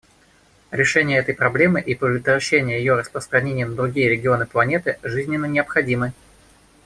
[0.71, 6.11] Решение этой проблемы и предотвращение ее распространения на другие регионы планеты жизненно необходимы.